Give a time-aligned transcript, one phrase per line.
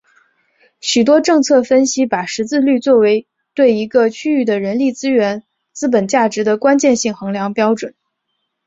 [0.79, 7.93] 许多政策分析把识字率作为对一个区域的人力资本价值的关键性衡量标准。